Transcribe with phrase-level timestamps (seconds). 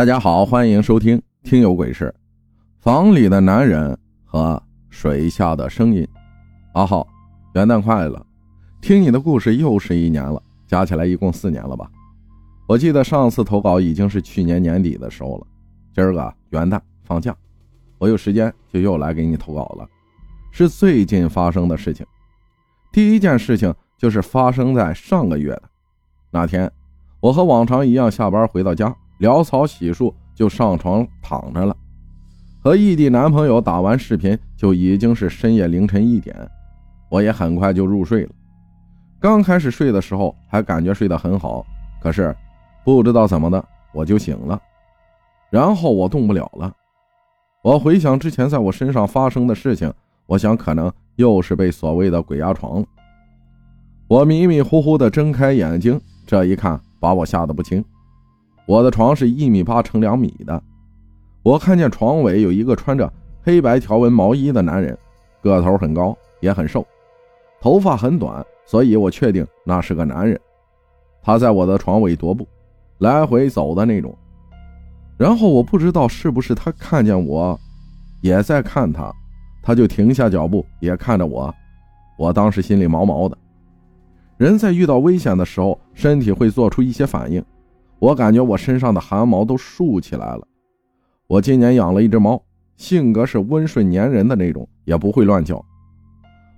[0.00, 2.06] 大家好，欢迎收听《听有鬼事》。
[2.82, 6.08] 房里的男人和水下的声音。
[6.72, 7.06] 阿浩，
[7.52, 8.26] 元旦快乐！
[8.80, 11.86] 听你的故事又是一年了，加起来一共四年了吧？
[12.66, 15.46] 我记得上次投稿已经是去年年底的时候了。
[15.92, 17.36] 今儿个元旦放假，
[17.98, 19.86] 我有时间就又来给你投稿了。
[20.50, 22.06] 是最近发生的事情。
[22.90, 25.62] 第一件事情就是发生在上个月的
[26.30, 26.72] 那天，
[27.20, 28.96] 我和往常一样下班回到家。
[29.20, 31.76] 潦草洗漱就上床躺着了，
[32.62, 36.34] 和异地男朋友打完视频就已经是深夜凌晨一点，
[37.10, 38.30] 我也很快就入睡了。
[39.20, 41.64] 刚开始睡的时候还感觉睡得很好，
[42.00, 42.34] 可是
[42.82, 43.62] 不知道怎么的
[43.92, 44.58] 我就醒了，
[45.50, 46.74] 然后我动不了了。
[47.62, 49.92] 我回想之前在我身上发生的事情，
[50.24, 52.86] 我想可能又是被所谓的鬼压床了。
[54.08, 57.84] 我迷迷糊糊的睁开眼睛，这一看把我吓得不轻。
[58.70, 60.62] 我的床是一米八乘两米的，
[61.42, 63.12] 我看见床尾有一个穿着
[63.42, 64.96] 黑白条纹毛衣的男人，
[65.42, 66.86] 个头很高，也很瘦，
[67.60, 70.40] 头发很短，所以我确定那是个男人。
[71.20, 72.46] 他在我的床尾踱步，
[72.98, 74.16] 来回走的那种。
[75.18, 77.58] 然后我不知道是不是他看见我，
[78.20, 79.12] 也在看他，
[79.64, 81.52] 他就停下脚步，也看着我。
[82.16, 83.36] 我当时心里毛毛的。
[84.36, 87.44] 人在遇到危险的时候，身体会做出一些反应。
[88.00, 90.46] 我感觉我身上的汗毛都竖起来了。
[91.26, 92.42] 我今年养了一只猫，
[92.76, 95.64] 性格是温顺粘人的那种，也不会乱叫。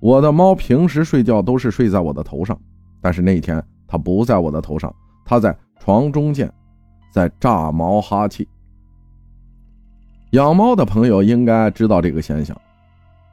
[0.00, 2.58] 我的猫平时睡觉都是睡在我的头上，
[3.00, 6.50] 但是那天它不在我的头上，它在床中间，
[7.12, 8.46] 在炸毛哈气。
[10.30, 12.56] 养猫的朋友应该知道这个现象。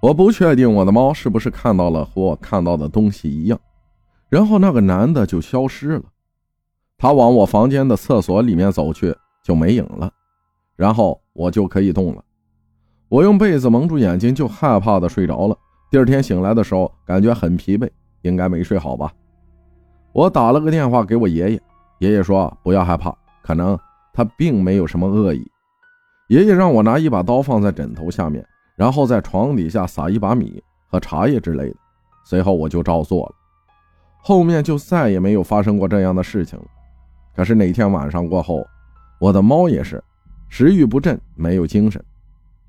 [0.01, 3.59] 我不确定我的猫是不是看到了和我看到的东西一样，
[4.29, 6.03] 然后那个男的就消失了。
[7.01, 9.11] 他往我房间的厕所里面走去，
[9.43, 10.07] 就没影了，
[10.75, 12.23] 然后我就可以动了。
[13.09, 15.57] 我用被子蒙住眼睛，就害怕的睡着了。
[15.89, 17.89] 第二天醒来的时候，感觉很疲惫，
[18.21, 19.11] 应该没睡好吧。
[20.13, 21.61] 我打了个电话给我爷爷，
[21.97, 23.75] 爷爷说不要害怕，可能
[24.13, 25.43] 他并没有什么恶意。
[26.27, 28.45] 爷爷让我拿一把刀放在枕头下面，
[28.75, 31.75] 然后在床底下撒一把米和茶叶之类的。
[32.23, 33.33] 随后我就照做了，
[34.19, 36.65] 后面就再也没有发生过这样的事情了。
[37.35, 38.65] 可是那天晚上过后，
[39.19, 40.03] 我的猫也是
[40.49, 42.03] 食欲不振，没有精神。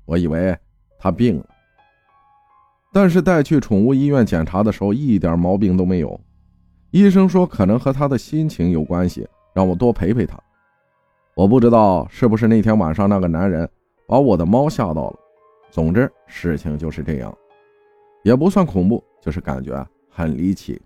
[0.05, 0.57] 我以为
[0.97, 1.45] 它病了，
[2.93, 6.19] 但是带去宠物医院检查的时候，一点毛病都没有。
[6.91, 10.39] 医生说可能和它的心情有关系，让我多陪陪它。
[11.35, 13.67] 我不知道是不是那天晚上那个男人
[14.07, 15.19] 把我的猫吓到了。
[15.71, 17.35] 总之，事情就是这样，
[18.23, 20.81] 也不算恐怖，就是感觉很离奇。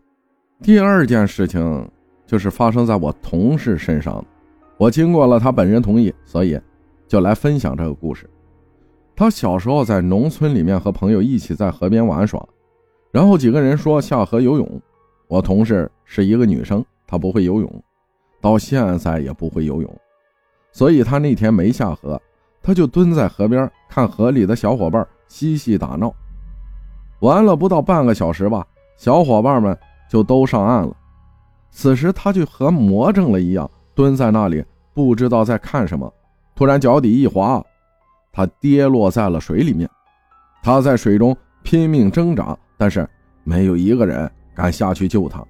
[0.61, 1.87] 第二件事情。
[2.27, 4.23] 就是发生在我同事身上，
[4.77, 6.59] 我经过了他本人同意，所以
[7.07, 8.29] 就来分享这个故事。
[9.15, 12.45] 他小时候在农村里面和朋友一起在河边玩耍，
[13.11, 14.81] 然后几个人说下河游泳。
[15.27, 17.83] 我同事是一个女生，她不会游泳，
[18.39, 19.97] 到现在也不会游泳，
[20.71, 22.21] 所以她那天没下河，
[22.61, 26.13] 她就蹲在河边看河里的小伙伴嬉戏打闹。
[27.19, 28.65] 玩了不到半个小时吧，
[28.95, 29.77] 小伙伴们
[30.09, 30.95] 就都上岸了。
[31.69, 36.11] 此时，他就和魔怔了一样，蹲在那里，不知道在看什么。
[36.55, 37.63] 突然，脚底一滑，
[38.31, 39.87] 他跌落在了水里面。
[40.63, 43.07] 他在水中拼命挣扎，但是
[43.43, 45.45] 没有一个人敢下去救他，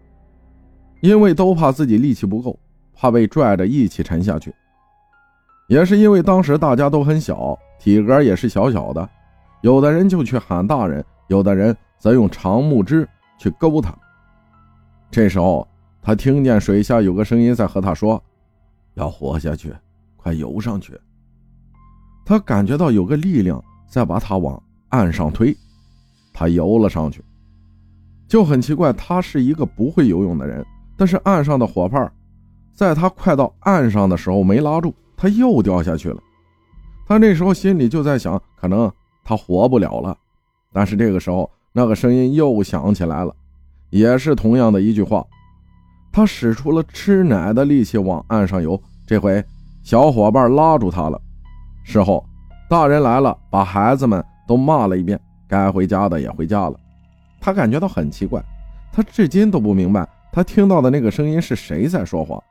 [1.00, 2.60] 因为都怕自己力气不够，
[2.94, 4.54] 怕被拽着一起沉下去。
[5.70, 9.10] 也是因为当时大家都很小，体格也是小小的，
[9.62, 13.08] 有的人就去喊大人，有的人则用长木枝
[13.38, 13.96] 去勾他。
[15.10, 15.66] 这时候。
[16.08, 18.24] 他听见水下有个声音在和他说
[18.96, 19.76] ：“要活下去，
[20.16, 20.98] 快游上去。”
[22.24, 25.54] 他感觉到有个力量在把他往岸上推，
[26.32, 27.22] 他游了上去。
[28.26, 30.66] 就很奇怪，他是一个不会游泳的人，
[30.96, 32.10] 但是岸上的伙伴
[32.74, 36.24] 在他快到岸上的时候没拉住，他又掉下去了。
[37.06, 38.90] 他那时候心里就在想，可能
[39.26, 40.18] 他活不了了。
[40.72, 43.36] 但是这个时候，那个声音又响起来了，
[43.90, 45.28] 也是同样的一句话。
[46.18, 49.46] 他使出了吃奶的力气往岸上游，这回
[49.84, 51.22] 小伙伴拉住他了。
[51.84, 52.26] 事后，
[52.68, 56.80] 大人来了，把孩子们都骂了一遍，该回家的也回家了。
[57.40, 58.44] 他感觉到很奇怪，
[58.92, 62.42] 他至今都不明白他听到的那个声音是谁在说话。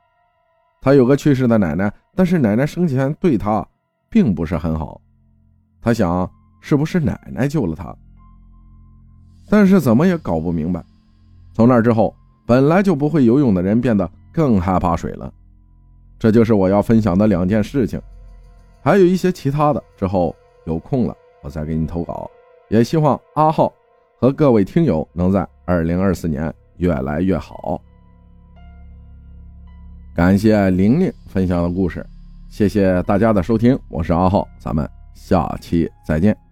[0.79, 3.67] 他有个去世的奶奶，但是奶奶生前对他
[4.09, 5.01] 并不是很好。
[5.81, 6.31] 他想，
[6.61, 7.93] 是不是奶奶救了他？
[9.49, 10.81] 但是怎么也搞不明白。
[11.53, 12.15] 从那之后。
[12.47, 15.31] 本来就不会游泳的人变得更害怕水了，
[16.17, 18.01] 这就是我要分享的两件事情。
[18.81, 20.33] 还有一些其他的，之后
[20.65, 21.13] 有空了
[21.43, 22.31] 我再给你投稿。
[22.69, 23.71] 也希望阿浩
[24.17, 27.81] 和各位听友能在二零二四年越来越好。
[30.15, 32.05] 感谢玲玲分享的故事，
[32.47, 36.46] 谢谢大家的收听，我是阿浩，咱们下期再见。